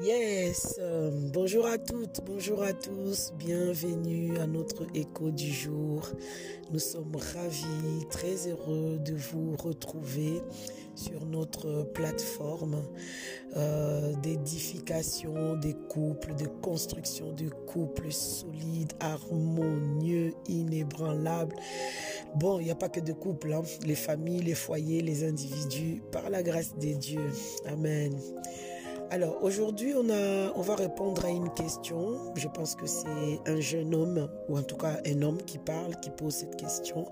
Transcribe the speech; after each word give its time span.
Yes, 0.00 0.76
euh, 0.78 1.10
bonjour 1.34 1.66
à 1.66 1.76
toutes, 1.76 2.22
bonjour 2.24 2.62
à 2.62 2.72
tous, 2.72 3.34
bienvenue 3.36 4.38
à 4.38 4.46
notre 4.46 4.86
écho 4.94 5.30
du 5.30 5.52
jour. 5.52 6.08
Nous 6.70 6.78
sommes 6.78 7.14
ravis, 7.14 8.06
très 8.10 8.48
heureux 8.48 8.98
de 8.98 9.12
vous 9.12 9.54
retrouver 9.54 10.40
sur 10.94 11.26
notre 11.26 11.82
plateforme 11.92 12.82
euh, 13.58 14.14
d'édification 14.22 15.56
des 15.56 15.74
couples, 15.74 16.34
de 16.36 16.46
construction 16.46 17.34
de 17.34 17.50
couples 17.50 18.12
solides, 18.12 18.94
harmonieux, 18.98 20.32
inébranlables. 20.48 21.54
Bon, 22.34 22.60
il 22.60 22.64
n'y 22.64 22.70
a 22.70 22.76
pas 22.76 22.88
que 22.88 23.00
de 23.00 23.12
couples, 23.12 23.52
hein. 23.52 23.62
les 23.84 23.94
familles, 23.94 24.40
les 24.40 24.54
foyers, 24.54 25.02
les 25.02 25.22
individus, 25.22 26.02
par 26.10 26.30
la 26.30 26.42
grâce 26.42 26.74
des 26.76 26.94
dieux. 26.94 27.30
Amen. 27.66 28.18
Alors 29.12 29.44
aujourd'hui, 29.44 29.92
on, 29.94 30.08
on 30.08 30.62
va 30.62 30.74
répondre 30.74 31.26
à 31.26 31.28
une 31.28 31.50
question. 31.52 32.32
Je 32.34 32.48
pense 32.48 32.74
que 32.74 32.86
c'est 32.86 33.40
un 33.44 33.60
jeune 33.60 33.94
homme, 33.94 34.26
ou 34.48 34.56
en 34.56 34.62
tout 34.62 34.78
cas 34.78 35.00
un 35.04 35.20
homme 35.20 35.36
qui 35.42 35.58
parle, 35.58 35.96
qui 36.00 36.08
pose 36.08 36.32
cette 36.32 36.56
question. 36.56 37.06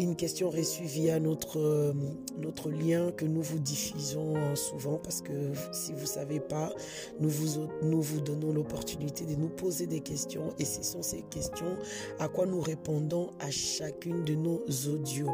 Une 0.00 0.16
question 0.16 0.50
reçue 0.50 0.82
via 0.82 1.20
notre, 1.20 1.94
notre 2.36 2.68
lien 2.68 3.12
que 3.12 3.26
nous 3.26 3.42
vous 3.42 3.60
diffusons 3.60 4.56
souvent 4.56 4.98
parce 4.98 5.20
que 5.20 5.52
si 5.70 5.92
vous 5.92 6.00
ne 6.00 6.06
savez 6.06 6.40
pas, 6.40 6.72
nous 7.20 7.30
vous, 7.30 7.68
nous 7.82 8.02
vous 8.02 8.20
donnons 8.20 8.52
l'opportunité 8.52 9.24
de 9.24 9.36
nous 9.36 9.50
poser 9.50 9.86
des 9.86 10.00
questions 10.00 10.52
et 10.58 10.64
ce 10.64 10.82
sont 10.82 11.02
ces 11.02 11.22
questions 11.30 11.76
à 12.18 12.26
quoi 12.26 12.44
nous 12.44 12.60
répondons 12.60 13.30
à 13.38 13.52
chacune 13.52 14.24
de 14.24 14.34
nos 14.34 14.64
audios. 14.88 15.30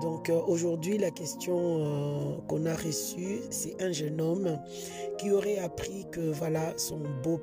Donc 0.00 0.30
euh, 0.30 0.40
aujourd'hui, 0.46 0.98
la 0.98 1.10
question 1.10 1.58
euh, 1.58 2.36
qu'on 2.48 2.64
a 2.66 2.74
reçue, 2.74 3.40
c'est 3.50 3.80
un 3.82 3.92
jeune 3.92 4.20
homme 4.20 4.58
qui 5.18 5.30
aurait 5.30 5.58
appris 5.58 6.06
que 6.10 6.20
voilà 6.20 6.72
son 6.76 7.00
beau 7.22 7.40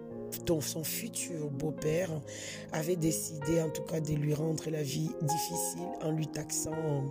son 0.60 0.84
futur 0.84 1.50
beau-père 1.50 2.10
avait 2.74 2.96
décidé 2.96 3.62
en 3.62 3.70
tout 3.70 3.84
cas 3.84 4.00
de 4.02 4.14
lui 4.14 4.34
rendre 4.34 4.70
la 4.70 4.84
vie 4.84 5.10
difficile 5.22 5.88
en 6.04 6.12
lui 6.12 6.28
taxant 6.28 7.06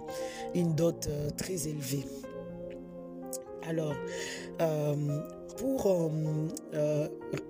une 0.54 0.74
dot 0.74 1.06
euh, 1.08 1.30
très 1.30 1.66
élevée. 1.66 2.04
Alors, 3.66 3.94
pour, 5.56 5.86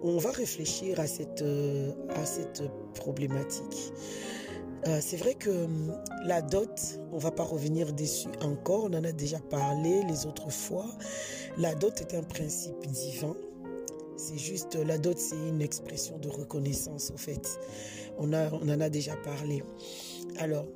on 0.02 0.18
va 0.18 0.30
réfléchir 0.30 0.98
à 0.98 1.06
cette, 1.06 1.44
à 2.08 2.24
cette 2.24 2.62
problématique. 2.94 3.92
Euh, 4.86 4.98
c'est 5.00 5.16
vrai 5.16 5.34
que 5.34 5.50
hum, 5.50 5.92
la 6.24 6.42
dot, 6.42 7.00
on 7.12 7.18
va 7.18 7.30
pas 7.30 7.42
revenir 7.42 7.92
dessus 7.92 8.28
encore, 8.42 8.84
on 8.84 8.94
en 8.94 9.04
a 9.04 9.12
déjà 9.12 9.38
parlé 9.38 10.02
les 10.04 10.26
autres 10.26 10.50
fois. 10.50 10.86
La 11.58 11.74
dot 11.74 12.00
est 12.00 12.14
un 12.14 12.22
principe 12.22 12.86
divin. 12.86 13.34
C'est 14.16 14.38
juste, 14.38 14.76
la 14.76 14.96
dot, 14.96 15.18
c'est 15.18 15.36
une 15.36 15.60
expression 15.60 16.18
de 16.18 16.28
reconnaissance, 16.28 17.10
au 17.10 17.18
fait. 17.18 17.58
On, 18.18 18.32
en 18.32 18.80
a 18.80 18.88
déjà 18.88 19.14
parlé. 19.16 19.62
Alors, 20.38 20.66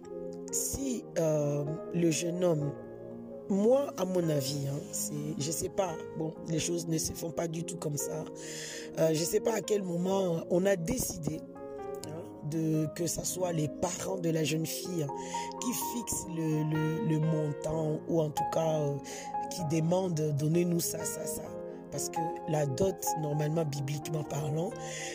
si 0.53 1.05
euh, 1.19 1.65
le 1.95 2.11
jeune 2.11 2.45
homme, 2.45 2.73
moi, 3.49 3.93
à 3.97 4.05
mon 4.05 4.29
avis, 4.29 4.67
hein, 4.69 4.79
je 5.39 5.51
sais 5.51 5.71
pas, 5.71 5.97
bon, 6.19 6.35
les 6.49 6.59
choses 6.59 6.87
ne 6.87 6.99
se 6.99 7.13
font 7.13 7.31
pas 7.31 7.49
du 7.49 7.65
tout 7.65 7.77
comme 7.77 7.97
ça. 7.97 8.25
Euh, 8.99 9.11
je 9.13 9.25
sais 9.25 9.41
pas 9.41 9.55
à 9.55 9.61
quel 9.61 9.83
moment 9.83 10.45
on 10.51 10.67
a 10.67 10.77
décidé 10.77 11.41
que 12.95 13.07
ce 13.07 13.25
soit 13.25 13.53
les 13.53 13.69
parents 13.69 14.19
de 14.19 14.31
la 14.31 14.45
jeune 14.45 14.67
fille 14.67 15.07
qui 15.61 15.73
fixent 15.93 16.27
le, 16.37 17.19
montant 17.19 18.01
ou 18.09 18.21
en 18.21 18.31
tout 18.31 18.45
cas 18.53 18.81
euh, 18.81 18.97
qui 19.51 19.77
demandent 19.77 20.35
donnez-nous 20.39 20.81
ça, 20.81 21.05
ça, 21.05 21.27
ça. 21.27 21.43
Parce 21.91 22.09
que 22.09 22.21
la 22.49 22.67
dot, 22.67 23.05
normalement, 23.21 23.65
bibliquement 23.65 24.23
parlant, 24.23 24.71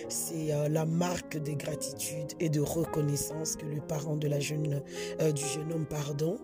c'est 0.09 0.53
euh, 0.53 0.67
la 0.67 0.86
marque 0.86 1.38
de 1.38 1.53
gratitude 1.53 2.33
et 2.39 2.50
de 2.50 2.59
reconnaissance 2.59 3.55
que 3.55 3.66
le 3.66 3.80
parent 3.80 4.17
euh, 4.17 5.32
du 5.32 5.45
jeune 5.45 5.71
homme 5.71 5.86
pardon, 5.86 6.38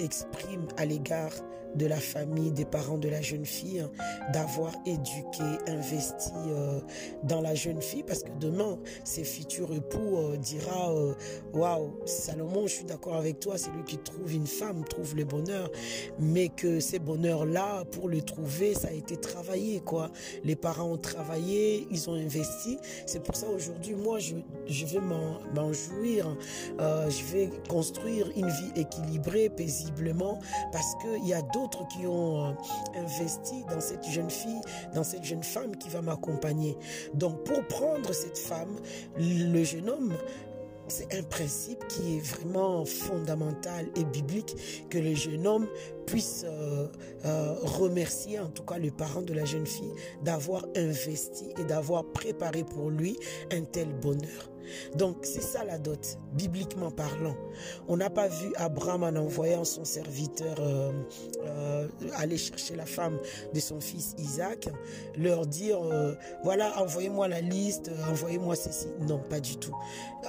exprime 0.00 0.66
à 0.76 0.84
l'égard 0.84 1.32
de 1.76 1.86
la 1.86 2.00
famille, 2.00 2.50
des 2.50 2.64
parents 2.64 2.98
de 2.98 3.08
la 3.08 3.22
jeune 3.22 3.44
fille, 3.44 3.86
d'avoir 4.32 4.72
éduqué, 4.86 5.44
investi 5.66 6.32
euh, 6.48 6.80
dans 7.24 7.40
la 7.40 7.54
jeune 7.54 7.82
fille, 7.82 8.02
parce 8.02 8.22
que 8.22 8.30
demain, 8.40 8.78
ses 9.04 9.24
futurs 9.24 9.72
époux 9.72 10.16
euh, 10.16 10.36
dira 10.36 10.92
euh, 10.92 11.14
waouh, 11.52 12.00
Salomon, 12.06 12.66
je 12.66 12.74
suis 12.74 12.84
d'accord 12.84 13.16
avec 13.16 13.40
toi, 13.40 13.58
c'est 13.58 13.70
lui 13.70 13.84
qui 13.84 13.98
trouve 13.98 14.32
une 14.32 14.46
femme, 14.46 14.84
trouve 14.84 15.14
le 15.16 15.24
bonheur, 15.24 15.70
mais 16.18 16.48
que 16.48 16.80
ces 16.80 16.98
bonheurs-là, 16.98 17.84
pour 17.92 18.08
le 18.08 18.22
trouver, 18.22 18.74
ça 18.74 18.88
a 18.88 18.92
été 18.92 19.16
travaillé, 19.16 19.80
quoi. 19.80 20.10
Les 20.44 20.56
parents 20.56 20.90
ont 20.92 20.98
travaillé, 20.98 21.86
ils 21.90 22.08
ont 22.08 22.14
investi. 22.14 22.78
C'est 23.06 23.22
pour 23.22 23.36
ça 23.36 23.48
aujourd'hui, 23.48 23.94
moi, 23.94 24.18
je, 24.18 24.36
je 24.66 24.86
vais 24.86 25.00
m'en 25.00 25.72
jouir. 25.72 26.36
je 26.78 27.32
vais 27.32 27.50
construire 27.68 28.30
une 28.36 28.48
vie 28.48 28.72
équilibrée, 28.76 29.48
paisiblement, 29.48 30.38
parce 30.72 30.94
qu'il 31.02 31.26
y 31.26 31.34
a 31.34 31.42
d'autres 31.42 31.65
qui 31.68 32.06
ont 32.06 32.46
euh, 32.46 32.52
investi 32.94 33.64
dans 33.70 33.80
cette 33.80 34.04
jeune 34.04 34.30
fille, 34.30 34.60
dans 34.94 35.04
cette 35.04 35.24
jeune 35.24 35.42
femme 35.42 35.76
qui 35.76 35.88
va 35.88 36.02
m'accompagner. 36.02 36.76
Donc 37.14 37.44
pour 37.44 37.66
prendre 37.66 38.12
cette 38.12 38.38
femme, 38.38 38.76
le 39.18 39.64
jeune 39.64 39.88
homme 39.88 40.14
c'est 40.88 41.18
un 41.18 41.22
principe 41.22 41.86
qui 41.88 42.16
est 42.16 42.20
vraiment 42.20 42.84
fondamental 42.84 43.88
et 43.96 44.04
biblique 44.04 44.54
que 44.88 44.98
le 44.98 45.14
jeune 45.14 45.46
homme 45.46 45.66
puisse 46.06 46.44
euh, 46.46 46.86
euh, 47.24 47.54
remercier 47.62 48.38
en 48.38 48.48
tout 48.48 48.62
cas 48.62 48.78
le 48.78 48.90
parent 48.90 49.22
de 49.22 49.32
la 49.34 49.44
jeune 49.44 49.66
fille 49.66 49.92
d'avoir 50.22 50.64
investi 50.76 51.46
et 51.58 51.64
d'avoir 51.64 52.04
préparé 52.04 52.62
pour 52.64 52.90
lui 52.90 53.18
un 53.52 53.62
tel 53.62 53.92
bonheur. 53.94 54.50
Donc 54.96 55.18
c'est 55.22 55.42
ça 55.42 55.64
la 55.64 55.78
dot, 55.78 56.18
bibliquement 56.32 56.90
parlant. 56.90 57.36
On 57.88 57.96
n'a 57.96 58.10
pas 58.10 58.28
vu 58.28 58.52
Abraham 58.56 59.02
en 59.02 59.16
envoyant 59.16 59.64
son 59.64 59.84
serviteur 59.84 60.56
euh, 60.58 60.92
euh, 61.44 61.88
aller 62.16 62.36
chercher 62.36 62.76
la 62.76 62.86
femme 62.86 63.18
de 63.54 63.60
son 63.60 63.80
fils 63.80 64.14
Isaac, 64.18 64.68
leur 65.16 65.46
dire 65.46 65.82
euh, 65.82 66.14
voilà 66.42 66.80
envoyez-moi 66.80 67.28
la 67.28 67.40
liste, 67.40 67.90
envoyez-moi 68.08 68.56
ceci. 68.56 68.88
Non, 69.00 69.18
pas 69.18 69.40
du 69.40 69.56
tout. 69.56 69.74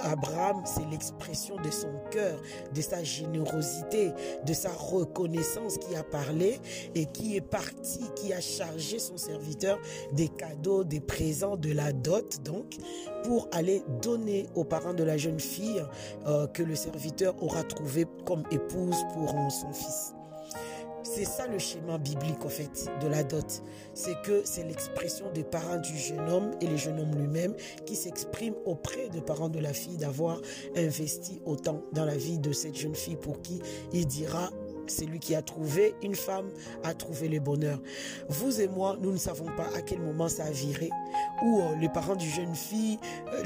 Abraham, 0.00 0.62
c'est 0.64 0.88
l'expression 0.90 1.56
de 1.56 1.70
son 1.70 1.90
cœur, 2.10 2.40
de 2.74 2.80
sa 2.80 3.02
générosité, 3.02 4.12
de 4.46 4.52
sa 4.52 4.70
reconnaissance 4.70 5.78
qui 5.78 5.96
a 5.96 6.04
parlé 6.04 6.60
et 6.94 7.06
qui 7.06 7.36
est 7.36 7.40
parti, 7.40 8.00
qui 8.14 8.32
a 8.32 8.40
chargé 8.40 8.98
son 8.98 9.16
serviteur 9.16 9.78
des 10.12 10.28
cadeaux, 10.28 10.84
des 10.84 11.00
présents, 11.00 11.56
de 11.56 11.72
la 11.72 11.92
dot 11.92 12.38
donc 12.44 12.76
pour 13.24 13.48
aller 13.52 13.82
donner 14.02 14.46
aux 14.54 14.64
parents 14.64 14.94
de 14.94 15.04
la 15.04 15.16
jeune 15.16 15.40
fille 15.40 15.82
euh, 16.26 16.46
que 16.46 16.62
le 16.62 16.74
serviteur 16.74 17.34
aura 17.42 17.62
trouvé 17.62 18.06
comme 18.26 18.42
épouse 18.50 18.96
pour 19.14 19.30
son 19.50 19.72
fils. 19.72 20.14
C'est 21.10 21.24
ça 21.24 21.46
le 21.46 21.58
schéma 21.58 21.96
biblique 21.96 22.44
en 22.44 22.48
fait 22.50 22.90
de 23.00 23.08
la 23.08 23.24
dot. 23.24 23.62
C'est 23.94 24.20
que 24.22 24.42
c'est 24.44 24.64
l'expression 24.64 25.26
des 25.32 25.42
parents 25.42 25.78
du 25.78 25.96
jeune 25.96 26.28
homme 26.28 26.50
et 26.60 26.66
le 26.66 26.76
jeune 26.76 27.00
homme 27.00 27.14
lui-même 27.14 27.54
qui 27.86 27.96
s'exprime 27.96 28.54
auprès 28.66 29.08
des 29.08 29.22
parents 29.22 29.48
de 29.48 29.58
la 29.58 29.72
fille 29.72 29.96
d'avoir 29.96 30.40
investi 30.76 31.40
autant 31.46 31.82
dans 31.92 32.04
la 32.04 32.16
vie 32.16 32.38
de 32.38 32.52
cette 32.52 32.76
jeune 32.76 32.94
fille 32.94 33.16
pour 33.16 33.40
qui 33.40 33.62
il 33.92 34.06
dira 34.06 34.50
c'est 34.88 35.06
lui 35.06 35.18
qui 35.18 35.34
a 35.34 35.42
trouvé 35.42 35.94
une 36.02 36.14
femme, 36.14 36.50
a 36.84 36.94
trouvé 36.94 37.28
le 37.28 37.40
bonheur. 37.40 37.80
Vous 38.28 38.60
et 38.60 38.68
moi, 38.68 38.96
nous 39.00 39.12
ne 39.12 39.18
savons 39.18 39.46
pas 39.56 39.68
à 39.76 39.82
quel 39.82 40.00
moment 40.00 40.28
ça 40.28 40.44
a 40.44 40.50
viré, 40.50 40.90
ou 41.42 41.60
euh, 41.60 41.76
les 41.80 41.88
parents 41.88 42.16
du 42.16 42.28
jeune 42.28 42.54
fille 42.54 42.98
euh, 43.32 43.44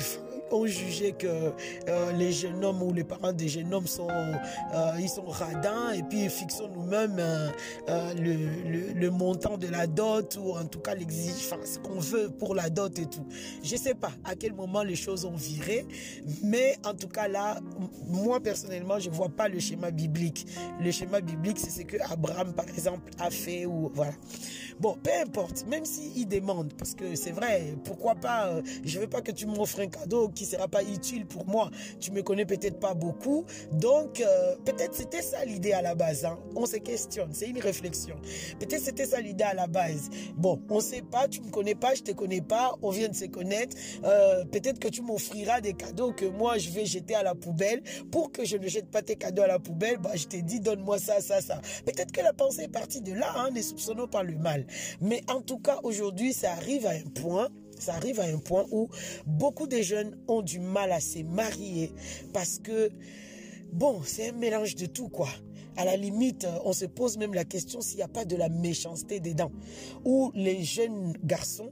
ont 0.51 0.67
jugé 0.67 1.13
que 1.13 1.27
euh, 1.27 2.13
les 2.13 2.31
jeunes 2.31 2.63
hommes 2.63 2.83
ou 2.83 2.93
les 2.93 3.05
parents 3.05 3.33
des 3.33 3.49
jeunes 3.49 3.73
hommes 3.73 3.87
sont, 3.87 4.09
ils 4.99 5.09
sont 5.09 5.25
radins 5.25 5.93
et 5.93 6.03
puis 6.03 6.29
fixons 6.29 6.69
nous-mêmes 6.75 7.17
le, 7.89 8.93
le, 8.93 9.11
montant 9.11 9.57
de 9.57 9.67
la 9.69 9.87
dot 9.87 10.39
ou 10.39 10.53
en 10.53 10.67
tout 10.67 10.81
cas 10.81 10.95
l'exigence 10.95 11.79
qu'on 11.83 11.99
veut 11.99 12.29
pour 12.29 12.55
la 12.55 12.69
dot 12.69 12.99
et 12.99 13.07
tout. 13.07 13.27
Je 13.63 13.77
sais 13.77 13.95
pas 13.95 14.13
à 14.25 14.35
quel 14.35 14.53
moment 14.53 14.83
les 14.83 14.95
choses 14.95 15.25
ont 15.25 15.37
viré, 15.37 15.87
mais 16.43 16.77
en 16.85 16.93
tout 16.93 17.09
cas 17.09 17.29
là, 17.29 17.59
moi 18.07 18.39
personnellement, 18.41 18.99
je 18.99 19.09
vois 19.09 19.31
pas 19.31 19.49
le 19.49 19.59
schéma 19.59 19.91
biblique. 19.91 20.47
Le 20.81 20.91
schéma 20.91 21.21
biblique, 21.21 21.32
c'est 21.57 21.71
ce 21.71 21.83
que 21.83 21.97
Abraham 22.11 22.53
par 22.53 22.69
exemple 22.69 23.11
a 23.19 23.31
fait 23.31 23.67
ou 23.67 23.91
voilà. 23.95 24.13
Bon, 24.81 24.97
peu 25.03 25.11
importe, 25.23 25.65
même 25.69 25.85
s'il 25.85 26.27
demande, 26.27 26.73
parce 26.75 26.95
que 26.95 27.15
c'est 27.15 27.31
vrai, 27.31 27.75
pourquoi 27.85 28.15
pas, 28.15 28.51
je 28.85 28.99
veux 28.99 29.07
pas 29.07 29.21
que 29.21 29.31
tu 29.31 29.47
m'offres 29.47 29.81
un 29.81 29.87
cadeau 29.87 30.29
qui 30.29 30.45
sera 30.45 30.67
pas 30.67 30.83
utile 30.83 31.27
pour 31.27 31.47
moi. 31.47 31.71
Tu 32.01 32.11
me 32.11 32.23
connais 32.23 32.47
peut-être 32.47 32.81
pas 32.81 32.95
beaucoup. 32.95 33.45
Donc, 33.73 34.21
euh, 34.21 34.57
peut-être 34.65 34.95
c'était 34.95 35.23
ça 35.23 35.45
l'idée 35.45 35.73
à 35.73 35.83
la 35.83 35.95
base. 35.95 36.25
Hein. 36.25 36.39
On 36.57 36.67
se 36.67 36.77
questionne. 36.77 37.31
C'est 37.33 37.49
une 37.49 37.61
réflexion. 37.61 38.17
Peut-être 38.59 38.83
c'était 38.83 39.07
ça 39.07 39.21
l'idée 39.21 39.45
à 39.45 39.55
la 39.55 39.67
base. 39.67 40.11
Bon, 40.37 40.61
on 40.69 40.81
sait 40.81 41.03
pas. 41.03 41.29
Tu 41.29 41.41
me 41.41 41.51
connais 41.51 41.75
pas. 41.75 41.95
Je 41.95 42.03
te 42.03 42.13
connais 42.13 42.41
pas. 42.41 42.75
On 42.83 42.91
vient 42.91 43.09
de 43.09 43.15
se 43.15 43.27
connaître. 43.27 43.77
Euh, 44.05 44.45
peut-être 44.47 44.79
que 44.79 44.89
tu 44.89 45.03
m'offriras 45.03 45.61
des 45.61 45.75
cadeaux 45.75 46.13
que 46.13 46.27
moi, 46.27 46.59
je 46.59 46.71
vais 46.71 46.87
jeter 46.87 47.15
à 47.15 47.23
la 47.23 47.35
poubelle. 47.35 47.83
Pour 48.11 48.33
que 48.33 48.45
je 48.45 48.57
ne 48.57 48.67
jette 48.67 48.91
pas 48.91 49.03
tes 49.03 49.17
cadeaux 49.17 49.43
à 49.43 49.47
la 49.47 49.59
poubelle, 49.59 49.99
bah, 49.99 50.11
je 50.15 50.25
t'ai 50.25 50.43
dit, 50.43 50.61
donne-moi 50.61 50.99
ça, 50.99 51.21
Peut-être 51.85 52.13
que 52.13 52.21
la 52.21 52.33
pensée 52.33 52.63
est 52.63 52.69
partie 52.69 53.01
de 53.01 53.13
là. 53.13 53.33
Hein, 53.37 53.51
ne 53.55 53.63
soupçonnons 53.63 54.09
pas 54.09 54.23
le 54.23 54.37
mal. 54.37 54.67
Mais 55.01 55.23
en 55.29 55.41
tout 55.41 55.59
cas, 55.59 55.79
aujourd'hui, 55.83 56.33
ça 56.33 56.53
arrive 56.53 56.87
à 56.87 56.91
un 56.91 57.11
point 57.15 57.49
ça 57.83 57.95
arrive 57.95 58.21
à 58.21 58.25
un 58.25 58.39
point 58.39 58.65
où 58.71 58.89
beaucoup 59.27 59.67
de 59.67 59.79
jeunes 59.83 60.17
ont 60.29 60.41
du 60.41 60.61
mal 60.61 60.93
à 60.93 61.01
se 61.01 61.19
marier 61.19 61.93
parce 62.33 62.61
que, 62.61 62.91
bon, 63.73 64.01
c'est 64.05 64.29
un 64.29 64.33
mélange 64.33 64.77
de 64.77 64.87
tout, 64.87 65.09
quoi. 65.09 65.29
À 65.77 65.85
la 65.85 65.97
limite, 65.97 66.47
on 66.65 66.73
se 66.73 66.85
pose 66.85 67.17
même 67.17 67.35
la 67.35 67.45
question 67.45 67.81
s'il 67.81 67.97
n'y 67.97 68.03
a 68.03 68.09
pas 68.09 68.25
de 68.25 68.37
la 68.37 68.49
méchanceté 68.49 69.21
dedans. 69.21 69.51
Ou 70.05 70.31
les 70.35 70.63
jeunes 70.63 71.15
garçons, 71.25 71.71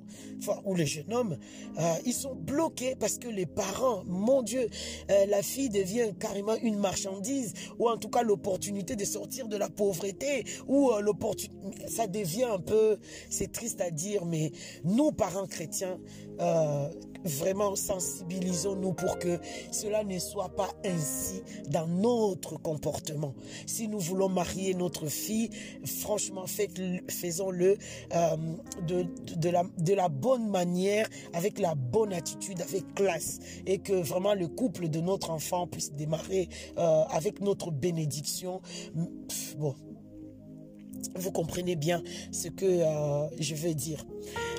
ou 0.64 0.74
les 0.74 0.86
jeunes 0.86 1.12
hommes, 1.12 1.36
euh, 1.78 1.94
ils 2.06 2.14
sont 2.14 2.34
bloqués 2.34 2.96
parce 2.98 3.18
que 3.18 3.28
les 3.28 3.46
parents, 3.46 4.02
mon 4.06 4.42
Dieu, 4.42 4.68
euh, 5.10 5.26
la 5.26 5.42
fille 5.42 5.68
devient 5.68 6.12
carrément 6.18 6.56
une 6.56 6.78
marchandise, 6.78 7.52
ou 7.78 7.88
en 7.88 7.96
tout 7.96 8.08
cas 8.08 8.22
l'opportunité 8.22 8.96
de 8.96 9.04
sortir 9.04 9.48
de 9.48 9.56
la 9.56 9.68
pauvreté, 9.68 10.44
ou 10.66 10.90
euh, 10.90 11.00
l'opportunité, 11.00 11.88
ça 11.88 12.06
devient 12.06 12.44
un 12.44 12.58
peu, 12.58 12.98
c'est 13.28 13.52
triste 13.52 13.80
à 13.80 13.90
dire, 13.90 14.24
mais 14.24 14.52
nous, 14.84 15.12
parents 15.12 15.46
chrétiens, 15.46 15.98
vraiment 17.24 17.76
sensibilisons-nous 17.76 18.92
pour 18.92 19.18
que 19.18 19.38
cela 19.70 20.04
ne 20.04 20.18
soit 20.18 20.48
pas 20.50 20.70
ainsi 20.84 21.42
dans 21.68 21.86
notre 21.86 22.56
comportement. 22.60 23.34
Si 23.66 23.88
nous 23.88 23.98
voulons 23.98 24.28
marier 24.28 24.74
notre 24.74 25.06
fille, 25.06 25.50
franchement, 25.84 26.44
faisons-le 26.46 27.76
euh, 28.14 28.36
de, 28.86 29.06
de, 29.36 29.48
la, 29.50 29.64
de 29.78 29.94
la 29.94 30.08
bonne 30.08 30.48
manière, 30.48 31.08
avec 31.32 31.58
la 31.58 31.74
bonne 31.74 32.12
attitude, 32.12 32.62
avec 32.62 32.94
classe, 32.94 33.38
et 33.66 33.78
que 33.78 33.92
vraiment 33.92 34.34
le 34.34 34.48
couple 34.48 34.88
de 34.88 35.00
notre 35.00 35.30
enfant 35.30 35.66
puisse 35.66 35.92
démarrer 35.92 36.48
euh, 36.78 37.02
avec 37.10 37.40
notre 37.40 37.70
bénédiction. 37.70 38.60
bon, 39.58 39.74
vous 41.14 41.32
comprenez 41.32 41.76
bien 41.76 42.02
ce 42.32 42.48
que 42.48 42.66
euh, 42.66 43.28
je 43.38 43.54
veux 43.54 43.74
dire. 43.74 44.04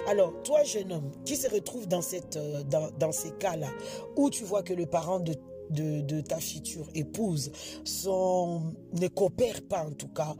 Alors, 0.08 0.34
toi, 0.44 0.64
jeune 0.64 0.92
homme, 0.92 1.12
qui 1.26 1.36
se 1.36 1.48
retrouve 1.50 1.88
dans, 1.88 2.02
cette, 2.02 2.38
dans, 2.70 2.90
dans 2.98 3.12
ces 3.12 3.32
cas-là, 3.32 3.70
où 4.16 4.30
tu 4.30 4.44
vois 4.44 4.64
que 4.64 4.74
le 4.74 4.86
parent 4.86 5.20
de 5.20 5.34
de, 5.72 6.22
ta 6.22 6.38
future 6.38 6.88
épouse 6.96 7.52
ne 7.86 9.08
coopèrent 9.08 9.62
pas 9.68 9.86
en 9.86 9.92
tout 9.92 10.10
cas, 10.10 10.36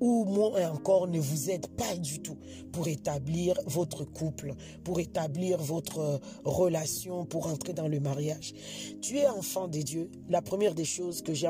ou 0.00 0.24
moins 0.24 0.70
encore 0.70 1.08
ne 1.08 1.18
vous 1.18 1.50
aide 1.50 1.66
pas 1.68 1.96
du 1.96 2.20
tout 2.20 2.36
pour 2.72 2.88
établir 2.88 3.58
votre 3.66 4.04
couple, 4.04 4.54
pour 4.84 5.00
établir 5.00 5.58
votre 5.58 6.20
relation, 6.44 7.24
pour 7.24 7.46
entrer 7.46 7.72
dans 7.72 7.88
le 7.88 8.00
mariage. 8.00 8.52
Tu 9.00 9.18
es 9.18 9.26
enfant 9.26 9.68
de 9.68 9.80
Dieu. 9.80 10.10
La 10.28 10.42
première 10.42 10.74
des 10.74 10.84
choses 10.84 11.22
que 11.22 11.34
j'ai 11.34 11.48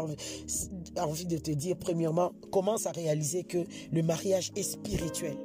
envie 0.96 1.26
de 1.26 1.38
te 1.38 1.50
dire, 1.50 1.76
premièrement, 1.76 2.32
commence 2.50 2.86
à 2.86 2.92
réaliser 2.92 3.44
que 3.44 3.64
le 3.92 4.02
mariage 4.02 4.52
est 4.56 4.62
spirituel 4.62 5.36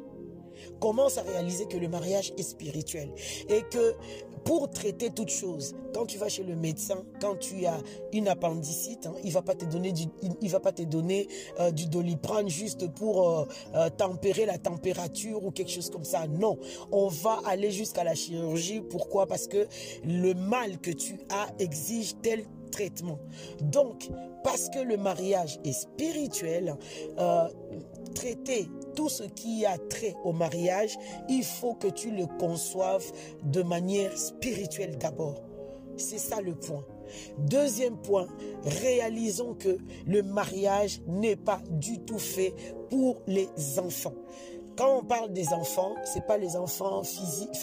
commence 0.80 1.18
à 1.18 1.24
réaliser 1.24 1.66
que 1.66 1.78
le 1.78 1.88
mariage 1.88 2.34
est 2.38 2.44
spirituel 2.44 3.12
et 3.50 3.62
que 3.72 3.96
pour 4.44 4.70
traiter 4.70 5.10
toute 5.12 5.30
chose, 5.30 5.76
quand 5.94 6.06
tu 6.06 6.18
vas 6.18 6.30
chez 6.30 6.44
le 6.44 6.56
médecin, 6.56 7.04
quand 7.20 7.38
tu 7.38 7.66
as 7.66 7.78
une 8.14 8.28
appendicite, 8.28 9.06
hein, 9.06 9.14
il 9.24 9.32
va 9.32 9.42
pas 9.42 9.56
te 9.56 9.66
donner 9.66 9.92
du, 9.92 10.06
il, 10.42 10.50
va 10.50 10.60
pas 10.60 10.72
te 10.72 10.82
donner 10.82 11.28
euh, 11.60 11.72
du 11.72 11.88
doliprane 11.88 12.50
juste 12.50 12.88
pour 12.94 13.30
euh, 13.30 13.46
euh, 13.76 13.90
tempérer 13.90 14.46
la 14.46 14.58
température 14.58 15.44
ou 15.44 15.52
quelque 15.52 15.72
chose 15.72 15.90
comme 15.90 16.04
ça. 16.04 16.28
Non, 16.28 16.58
on 16.92 17.08
va 17.08 17.40
aller 17.46 17.72
jusqu'à 17.72 18.04
la 18.04 18.16
chirurgie. 18.16 18.82
Pourquoi? 18.82 19.28
Parce 19.28 19.48
que 19.48 19.68
le 20.04 20.34
mal 20.34 20.80
que 20.80 20.92
tu 20.92 21.20
as 21.30 21.48
exige 21.60 22.16
tel 22.22 22.46
traitement. 22.72 23.20
Donc, 23.62 24.10
parce 24.44 24.70
que 24.70 24.80
le 24.80 24.98
mariage 24.98 25.60
est 25.66 25.74
spirituel, 25.74 26.76
traiter 28.16 28.70
tout 28.96 29.10
ce 29.10 29.24
qui 29.24 29.66
a 29.66 29.78
trait 29.78 30.16
au 30.24 30.34
mariage, 30.34 30.98
il 31.30 31.44
faut 31.44 31.74
que 31.74 31.88
tu 31.88 32.12
le 32.12 32.26
conçoives 32.40 33.12
de 33.44 33.62
manière 33.64 34.18
spirituelle 34.18 34.98
d'abord. 34.98 35.42
C'est 35.98 36.18
ça 36.18 36.42
le 36.42 36.56
point. 36.56 36.86
Deuxième 37.38 37.98
point, 37.98 38.28
réalisons 38.64 39.54
que 39.54 39.78
le 40.08 40.24
mariage 40.24 41.02
n'est 41.08 41.36
pas 41.36 41.62
du 41.70 42.00
tout 42.00 42.20
fait 42.20 42.54
pour 42.90 43.22
les 43.28 43.50
enfants. 43.78 44.14
Quand 44.78 45.00
on 45.00 45.04
parle 45.04 45.34
des 45.34 45.50
enfants, 45.50 45.96
c'est 46.06 46.26
pas 46.26 46.38
les 46.38 46.56
enfants 46.56 47.04
physiques, 47.04 47.56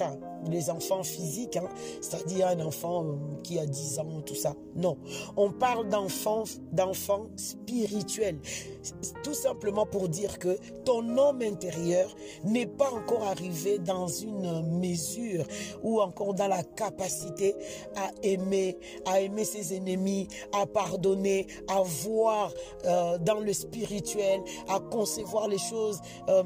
les 0.46 0.70
enfants 0.70 1.02
physiques, 1.02 1.56
hein, 1.56 1.68
c'est-à-dire 2.00 2.48
un 2.48 2.60
enfant 2.60 3.04
euh, 3.04 3.14
qui 3.42 3.58
a 3.58 3.66
10 3.66 3.98
ans, 3.98 4.22
tout 4.24 4.34
ça. 4.34 4.54
Non. 4.76 4.96
On 5.36 5.50
parle 5.50 5.88
d'enfants, 5.88 6.44
d'enfants 6.72 7.26
spirituels. 7.36 8.38
Tout 9.22 9.34
simplement 9.34 9.84
pour 9.84 10.08
dire 10.08 10.38
que 10.38 10.56
ton 10.84 11.16
homme 11.18 11.42
intérieur 11.42 12.14
n'est 12.44 12.66
pas 12.66 12.90
encore 12.90 13.24
arrivé 13.24 13.78
dans 13.78 14.06
une 14.06 14.78
mesure 14.78 15.44
ou 15.82 16.00
encore 16.00 16.34
dans 16.34 16.48
la 16.48 16.62
capacité 16.62 17.54
à 17.96 18.10
aimer, 18.22 18.78
à 19.04 19.20
aimer 19.20 19.44
ses 19.44 19.74
ennemis, 19.74 20.28
à 20.52 20.66
pardonner, 20.66 21.46
à 21.68 21.82
voir 21.82 22.52
euh, 22.84 23.18
dans 23.18 23.40
le 23.40 23.52
spirituel, 23.52 24.40
à 24.68 24.80
concevoir 24.80 25.48
les 25.48 25.58
choses 25.58 26.00
euh, 26.28 26.42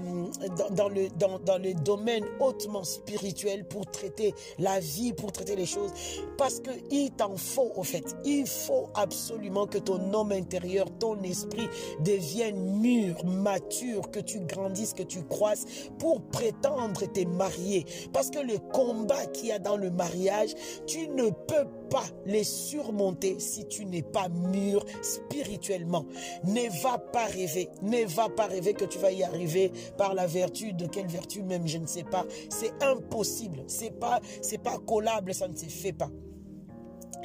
dans, 0.70 0.88
le, 0.88 1.08
dans, 1.10 1.38
dans 1.38 1.58
le 1.58 1.74
domaine 1.74 2.24
hautement 2.40 2.84
spirituel 2.84 3.66
pour 3.66 3.81
traiter 3.86 4.34
la 4.58 4.80
vie, 4.80 5.12
pour 5.12 5.32
traiter 5.32 5.56
les 5.56 5.66
choses. 5.66 5.92
Parce 6.38 6.60
qu'il 6.60 7.10
t'en 7.12 7.36
faut, 7.36 7.72
au 7.76 7.82
fait. 7.82 8.16
Il 8.24 8.46
faut 8.46 8.88
absolument 8.94 9.66
que 9.66 9.78
ton 9.78 10.12
homme 10.12 10.32
intérieur, 10.32 10.86
ton 10.98 11.20
esprit 11.22 11.68
devienne 12.00 12.78
mûr, 12.80 13.24
mature, 13.24 14.10
que 14.10 14.20
tu 14.20 14.40
grandisses, 14.40 14.94
que 14.94 15.02
tu 15.02 15.22
croisses 15.24 15.64
pour 15.98 16.20
prétendre 16.22 17.06
te 17.12 17.26
marier. 17.26 17.84
Parce 18.12 18.30
que 18.30 18.38
le 18.38 18.58
combat 18.72 19.26
qu'il 19.26 19.48
y 19.48 19.52
a 19.52 19.58
dans 19.58 19.76
le 19.76 19.90
mariage, 19.90 20.54
tu 20.86 21.08
ne 21.08 21.30
peux 21.30 21.66
pas 21.90 22.04
les 22.26 22.44
surmonter 22.44 23.38
si 23.38 23.66
tu 23.66 23.84
n'es 23.84 24.02
pas 24.02 24.28
mûr 24.28 24.84
spirituellement. 25.02 26.06
Ne 26.44 26.82
va 26.82 26.98
pas 26.98 27.26
rêver, 27.26 27.68
ne 27.82 28.04
va 28.06 28.28
pas 28.28 28.46
rêver 28.46 28.74
que 28.74 28.84
tu 28.84 28.98
vas 28.98 29.12
y 29.12 29.22
arriver 29.22 29.72
par 29.96 30.14
la 30.14 30.26
vertu 30.26 30.72
de 30.72 30.86
quelle 30.86 31.06
vertu 31.06 31.42
même, 31.42 31.66
je 31.66 31.78
ne 31.78 31.86
sais 31.86 32.04
pas. 32.04 32.24
C'est 32.48 32.72
impossible, 32.82 33.64
c'est 33.66 33.98
pas, 33.98 34.20
c'est 34.40 34.62
pas 34.62 34.78
collable, 34.78 35.34
ça 35.34 35.48
ne 35.48 35.56
se 35.56 35.66
fait 35.66 35.92
pas. 35.92 36.10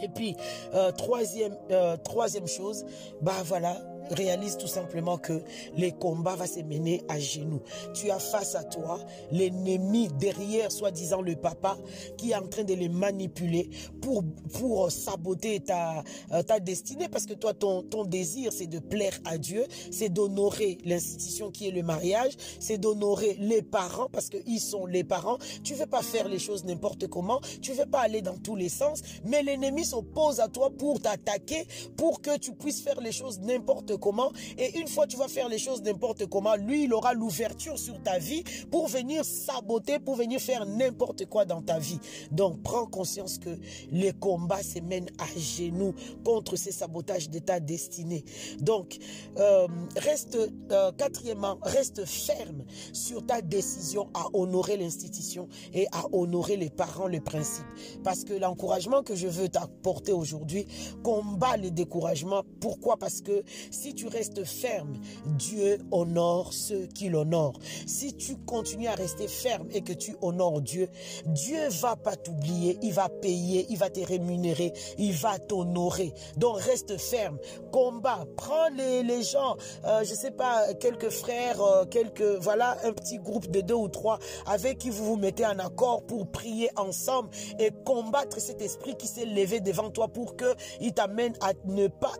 Et 0.02 0.10
puis, 0.10 0.36
euh, 0.74 0.92
troisième, 0.92 1.58
euh, 1.72 1.98
troisième 1.98 2.48
chose, 2.48 2.86
bah 3.22 3.42
voilà, 3.44 3.82
réalise 4.12 4.58
tout 4.58 4.68
simplement 4.68 5.18
que 5.18 5.42
les 5.76 5.92
combats 5.92 6.36
vont 6.36 6.46
se 6.46 6.62
mener 6.62 7.04
à 7.10 7.20
genoux. 7.20 7.62
Tu 7.94 8.10
as 8.10 8.20
face 8.20 8.56
à 8.56 8.64
toi 8.64 9.00
l'ennemi 9.32 10.10
derrière, 10.20 10.72
soi-disant 10.72 11.22
le 11.22 11.36
papa, 11.36 11.78
qui 12.18 12.32
est 12.32 12.36
en 12.36 12.48
train 12.48 12.64
de 12.64 12.74
les 12.74 12.90
manipuler 12.90 13.70
pour, 14.02 14.24
pour 14.54 14.92
saboter 14.92 15.60
ta, 15.60 16.04
euh, 16.32 16.44
ta 16.44 16.60
destinée. 16.60 17.08
Parce 17.10 17.26
que 17.26 17.34
toi, 17.34 17.54
ton, 17.54 17.84
ton 17.84 18.06
désir, 18.06 18.52
c'est 18.54 18.68
de 18.68 18.80
plaire 18.80 19.18
à 19.26 19.38
Dieu, 19.38 19.66
c'est 19.92 20.10
d'honorer 20.10 20.78
l'institution 20.86 21.52
qui 21.52 21.68
est 21.68 21.72
le 21.72 21.84
mariage, 21.84 22.34
c'est 22.60 22.78
d'honorer 22.78 23.36
les 23.40 23.62
parents 23.62 24.08
parce 24.12 24.30
qu'ils 24.30 24.60
sont 24.60 24.86
les 24.86 25.04
parents. 25.04 25.38
Tu 25.64 25.74
veux 25.74 25.86
pas 25.86 26.02
faire 26.02 26.28
les 26.28 26.40
choses 26.40 26.66
n'importe 26.66 27.08
comment, 27.08 27.42
tu 27.62 27.74
veux 27.74 27.86
pas 27.86 28.02
aller 28.02 28.22
dans 28.22 28.38
tous 28.38 28.56
les 28.56 28.70
sens, 28.70 29.02
mais 29.26 29.44
l'ennemi 29.44 29.86
s'oppose 29.86 30.40
à 30.40 30.48
toi 30.48 30.70
pour 30.70 31.02
t'attaquer, 31.02 31.68
pour 31.96 32.22
que 32.22 32.38
tu 32.38 32.54
puisses 32.54 32.82
faire 32.82 33.02
les 33.02 33.12
choses 33.12 33.40
n'importe 33.40 33.97
comment. 33.98 34.32
Et 34.58 34.80
une 34.80 34.88
fois 34.88 35.08
tu 35.08 35.18
vas 35.18 35.28
faire 35.28 35.50
les 35.50 35.60
choses 35.60 35.82
n'importe 35.82 36.26
comment, 36.28 36.56
lui, 36.56 36.84
il 36.84 36.94
aura 36.94 37.14
l'ouverture 37.14 37.78
sur 37.78 38.02
ta 38.02 38.20
vie 38.20 38.44
pour 38.72 38.88
venir 38.88 39.24
saboter, 39.24 40.00
pour 40.00 40.16
venir 40.16 40.40
faire 40.40 40.66
n'importe 40.66 41.26
quoi 41.26 41.46
dans 41.46 41.62
ta 41.62 41.80
vie. 41.80 42.00
Donc, 42.32 42.62
prends 42.64 42.86
conscience 42.86 43.38
que 43.38 43.58
les 43.92 44.14
combats 44.14 44.64
se 44.64 44.80
mènent 44.80 45.10
à 45.20 45.40
genoux 45.40 45.94
contre 46.24 46.56
ces 46.56 46.72
sabotages 46.72 47.30
de 47.30 47.40
ta 47.40 47.60
destinée. 47.60 48.24
Donc, 48.60 48.98
euh, 49.38 49.68
reste, 49.96 50.38
euh, 50.72 50.92
quatrièmement, 50.92 51.58
reste 51.62 52.06
ferme 52.06 52.64
sur 52.94 53.26
ta 53.26 53.42
décision 53.42 54.10
à 54.14 54.28
honorer 54.34 54.78
l'institution 54.78 55.48
et 55.74 55.88
à 55.92 56.06
honorer 56.12 56.58
les 56.58 56.70
parents, 56.70 57.08
le 57.08 57.20
principe. 57.20 57.66
Parce 58.04 58.24
que 58.24 58.34
l'encouragement 58.34 59.04
que 59.04 59.16
je 59.16 59.28
veux 59.28 59.50
t'apporter 59.50 60.12
aujourd'hui 60.12 60.66
combat 61.04 61.58
les 61.58 61.72
découragements. 61.72 62.44
Pourquoi? 62.60 62.98
Parce 62.98 63.22
que 63.22 63.44
si 63.72 63.87
Si 63.88 63.96
tu 63.96 64.08
restes 64.10 64.44
ferme, 64.44 65.00
Dieu 65.38 65.78
honore 65.92 66.52
ceux 66.52 66.88
qui 66.88 67.08
l'honorent. 67.08 67.58
Si 67.86 68.14
tu 68.14 68.36
continues 68.36 68.88
à 68.88 68.96
rester 68.96 69.30
ferme 69.30 69.70
et 69.72 69.80
que 69.80 69.94
tu 69.94 70.14
honores 70.22 70.60
Dieu, 70.60 70.90
Dieu 71.26 71.70
va 71.70 71.96
pas 71.96 72.18
t'oublier, 72.18 72.78
il 72.82 72.92
va 72.92 73.08
payer, 73.08 73.66
il 73.70 73.78
va 73.78 73.90
te 73.90 74.02
rémunérer, 74.02 74.74
il 74.98 75.14
va 75.14 75.40
t'honorer. 75.40 76.14
Donc 76.36 76.60
reste 76.60 76.98
ferme, 76.98 77.38
combat, 77.72 78.26
prends 78.36 78.68
les, 78.76 79.24
gens, 79.24 79.56
euh, 79.86 80.04
je 80.04 80.14
sais 80.14 80.32
pas, 80.32 80.74
quelques 80.74 81.10
frères, 81.10 81.62
euh, 81.62 81.86
quelques, 81.86 82.42
voilà, 82.42 82.78
un 82.84 82.92
petit 82.92 83.20
groupe 83.20 83.50
de 83.50 83.62
deux 83.62 83.74
ou 83.74 83.88
trois 83.88 84.20
avec 84.48 84.80
qui 84.80 84.90
vous 84.90 85.06
vous 85.06 85.16
mettez 85.16 85.46
en 85.46 85.60
accord 85.60 86.06
pour 86.06 86.30
prier 86.30 86.70
ensemble 86.76 87.30
et 87.58 87.72
combattre 87.86 88.42
cet 88.42 88.62
esprit 88.62 88.98
qui 88.98 89.08
s'est 89.08 89.26
levé 89.26 89.62
devant 89.62 89.90
toi 89.92 90.10
pour 90.10 90.36
qu'il 90.36 90.94
t'amène 90.94 91.36
à 91.40 91.54
ne 91.64 91.88
pas 91.88 92.12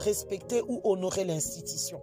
respecter 0.00 0.62
ou 0.68 0.80
honorer 0.84 1.24
l'institution 1.24 2.00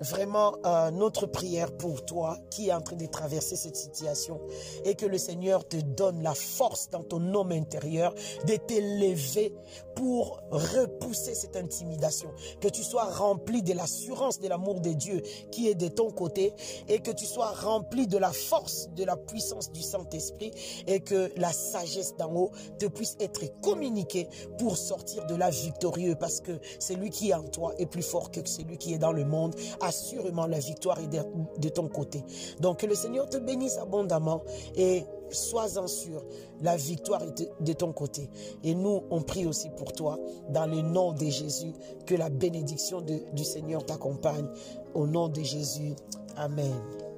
vraiment 0.00 0.56
euh, 0.64 0.90
notre 0.90 1.26
prière 1.26 1.72
pour 1.72 2.04
toi 2.04 2.38
qui 2.50 2.68
est 2.68 2.72
en 2.72 2.80
train 2.80 2.96
de 2.96 3.06
traverser 3.06 3.56
cette 3.56 3.76
situation 3.76 4.40
et 4.84 4.94
que 4.94 5.06
le 5.06 5.18
Seigneur 5.18 5.66
te 5.66 5.76
donne 5.76 6.22
la 6.22 6.34
force 6.34 6.88
dans 6.90 7.02
ton 7.02 7.34
homme 7.34 7.52
intérieur 7.52 8.14
de 8.46 8.56
t'élever 8.56 9.54
pour 9.94 10.40
repousser 10.50 11.34
cette 11.34 11.56
intimidation. 11.56 12.30
Que 12.60 12.68
tu 12.68 12.82
sois 12.82 13.04
rempli 13.04 13.62
de 13.62 13.74
l'assurance 13.74 14.40
de 14.40 14.48
l'amour 14.48 14.80
de 14.80 14.92
Dieu 14.92 15.22
qui 15.50 15.68
est 15.68 15.74
de 15.74 15.88
ton 15.88 16.10
côté 16.10 16.54
et 16.88 17.00
que 17.00 17.10
tu 17.10 17.26
sois 17.26 17.50
rempli 17.50 18.06
de 18.06 18.16
la 18.16 18.32
force, 18.32 18.88
de 18.96 19.04
la 19.04 19.16
puissance 19.16 19.70
du 19.70 19.82
Saint-Esprit 19.82 20.52
et 20.86 21.00
que 21.00 21.30
la 21.36 21.52
sagesse 21.52 22.16
d'en 22.16 22.34
haut 22.34 22.50
te 22.78 22.86
puisse 22.86 23.16
être 23.20 23.60
communiquée 23.60 24.28
pour 24.58 24.76
sortir 24.76 25.26
de 25.26 25.34
là 25.34 25.50
victorieux 25.50 26.14
parce 26.14 26.40
que 26.40 26.52
celui 26.78 27.10
qui 27.10 27.30
est 27.30 27.34
en 27.34 27.44
toi 27.44 27.74
est 27.78 27.86
plus 27.86 28.02
fort 28.02 28.30
que 28.30 28.40
celui 28.48 28.78
qui 28.78 28.94
est 28.94 28.98
dans 28.98 29.12
le 29.12 29.24
monde 29.24 29.54
assurément 29.90 30.46
la 30.46 30.58
victoire 30.58 30.98
est 31.00 31.08
de, 31.08 31.68
ton 31.68 31.88
côté. 31.88 32.24
Donc 32.60 32.78
que 32.78 32.86
le 32.86 32.94
Seigneur 32.94 33.28
te 33.28 33.36
bénisse 33.36 33.76
abondamment 33.76 34.42
et 34.76 35.04
sois-en 35.30 35.86
sûr, 35.86 36.24
la 36.62 36.76
victoire 36.76 37.22
est 37.22 37.50
de, 37.60 37.72
ton 37.72 37.92
côté. 37.92 38.28
Et 38.64 38.74
nous, 38.74 39.02
on 39.10 39.22
prie 39.22 39.46
aussi 39.46 39.68
pour 39.76 39.92
toi, 39.92 40.18
dans 40.48 40.66
le 40.66 40.80
nom 40.82 41.12
de 41.12 41.26
Jésus, 41.26 41.72
que 42.06 42.14
la 42.14 42.30
bénédiction 42.30 43.00
du 43.00 43.44
Seigneur 43.44 43.84
t'accompagne. 43.84 44.46
Au 44.94 45.06
nom 45.06 45.28
de 45.28 45.42
Jésus, 45.42 45.94
Amen. 46.36 47.09